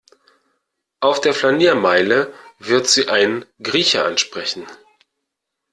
[0.99, 4.65] Auf der Flaniermeile wird Sie ein Grieche ansprechen.